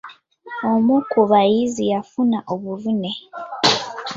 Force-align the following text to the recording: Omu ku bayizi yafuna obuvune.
Omu 0.71 0.95
ku 1.11 1.19
bayizi 1.31 1.83
yafuna 1.91 2.37
obuvune. 2.53 3.11